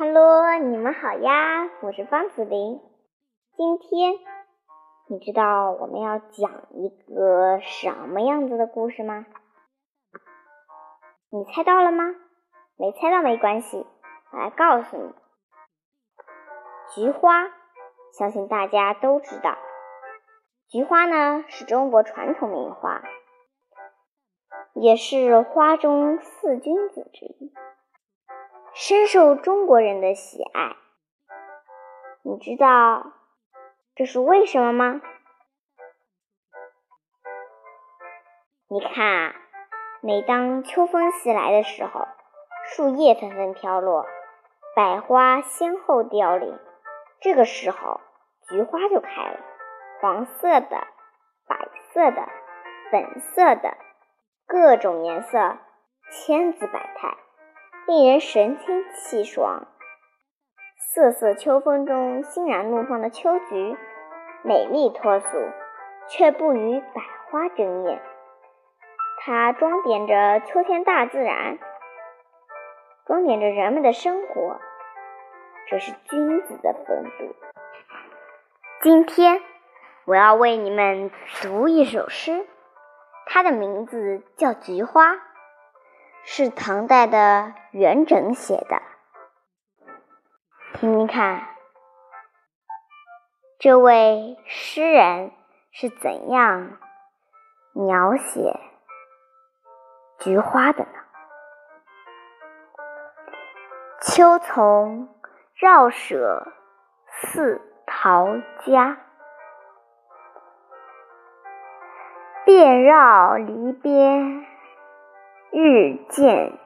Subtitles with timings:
[0.00, 2.80] 哈喽，你们好呀，我是方子林。
[3.54, 4.14] 今天
[5.08, 9.26] 你知道我们要讲一个什么样子的故事吗？
[11.28, 12.14] 你猜到了吗？
[12.78, 13.86] 没猜到没关系，
[14.32, 15.12] 我来告诉你。
[16.94, 17.50] 菊花，
[18.18, 19.58] 相信大家都知道，
[20.70, 23.02] 菊花呢是中国传统名花，
[24.72, 27.52] 也是花中四君子之一。
[28.82, 30.74] 深受中国人的喜爱，
[32.22, 33.12] 你知道
[33.94, 35.02] 这是为什么吗？
[38.68, 39.34] 你看啊，
[40.00, 42.08] 每当秋风袭来的时候，
[42.64, 44.06] 树叶纷纷飘落，
[44.74, 46.58] 百花先后凋零，
[47.20, 48.00] 这个时候
[48.48, 49.40] 菊花就开了，
[50.00, 50.86] 黄色的、
[51.46, 52.26] 白色的、
[52.90, 53.76] 粉色的，
[54.46, 55.58] 各种颜色，
[56.10, 57.18] 千姿百态。
[57.86, 59.66] 令人神清气爽，
[60.76, 63.76] 瑟瑟秋风中欣然怒放的秋菊，
[64.44, 65.26] 美丽脱俗，
[66.08, 68.00] 却不与百花争艳。
[69.18, 71.58] 它装点着秋天大自然，
[73.06, 74.60] 装点着人们的生活，
[75.68, 77.34] 这是君子的风度。
[78.82, 79.42] 今天
[80.04, 81.10] 我要为你们
[81.42, 82.46] 读一首诗，
[83.26, 85.12] 它的名字叫《菊花》。
[86.22, 88.80] 是唐代的元稹写的，
[90.74, 91.48] 听听看，
[93.58, 95.32] 这位诗人
[95.72, 96.78] 是怎样
[97.72, 98.60] 描写
[100.18, 100.90] 菊花的呢？
[104.02, 105.08] 秋丛
[105.54, 106.52] 绕舍
[107.08, 108.28] 似陶
[108.64, 108.98] 家，
[112.44, 114.46] 遍绕篱边。
[115.52, 116.58] 日渐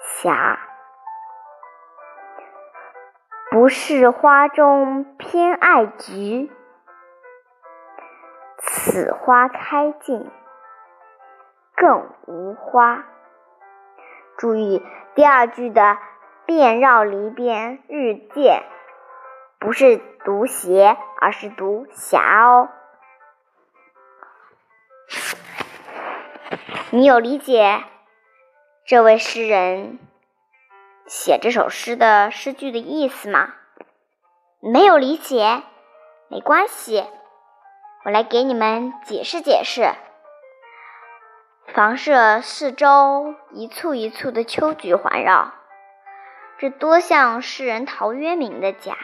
[0.00, 0.30] 斜，
[3.50, 6.50] 不是花中偏爱菊，
[8.58, 10.30] 此花开尽
[11.74, 13.04] 更无花。
[14.36, 14.86] 注意
[15.16, 15.98] 第二句的
[16.46, 18.62] “遍绕篱边日渐”，
[19.58, 22.68] 不是读斜，而是读霞哦。
[26.90, 27.82] 你有理解？
[28.88, 29.98] 这位诗人
[31.04, 33.52] 写这首诗的诗句的意思吗？
[34.60, 35.62] 没有理解，
[36.28, 37.04] 没关系，
[38.06, 39.90] 我来给你们解释解释。
[41.66, 45.52] 房舍四周一簇一簇的秋菊环绕，
[46.56, 48.96] 这多像诗人陶渊明的家。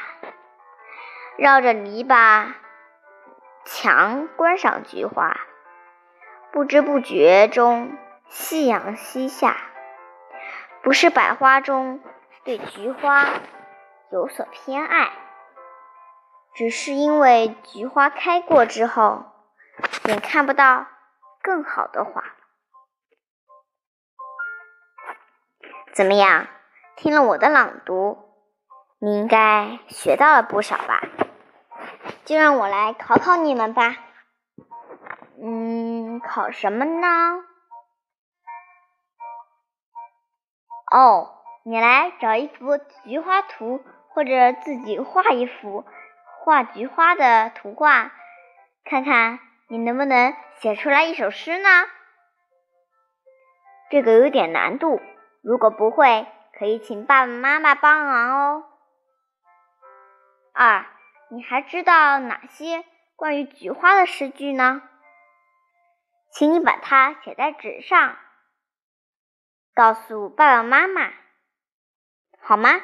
[1.37, 2.55] 绕着篱笆
[3.67, 5.39] 墙观赏菊花，
[6.53, 7.99] 不知不觉中
[8.31, 9.59] 夕阳西下。
[10.85, 12.01] 不是百花中
[12.45, 13.27] 对菊花
[14.13, 15.13] 有所偏爱，
[16.55, 19.25] 只是因为菊花开过之后，
[20.05, 20.87] 便看不到
[21.43, 22.23] 更好的花。
[25.95, 26.49] 怎么样？
[26.97, 28.19] 听了我的朗读，
[28.99, 31.01] 你应该学到了不少吧？
[32.27, 33.97] 就让我来考考你们吧。
[35.43, 37.43] 嗯，考什么呢？
[40.95, 45.85] 哦，你来找一幅菊花图，或者自己画一幅
[46.39, 48.13] 画菊花的图画，
[48.85, 51.69] 看看你能不能写出来一首诗呢？
[53.91, 55.01] 这个有点难度，
[55.43, 58.65] 如果不会，可以请爸爸妈妈帮忙哦。
[60.53, 60.87] 二，
[61.29, 62.85] 你还知道哪些
[63.17, 64.81] 关于菊花的诗句呢？
[66.31, 68.17] 请你把它写在纸上。
[69.75, 71.11] 告诉爸爸妈妈，
[72.41, 72.81] 好吗？